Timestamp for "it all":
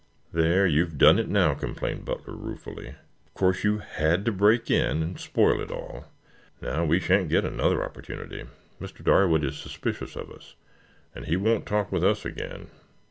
5.61-6.05